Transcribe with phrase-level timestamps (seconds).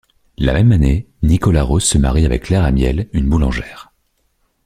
[0.39, 3.93] La même année, Nicolas Roze se marie avec Claire Amiel, une boulangère.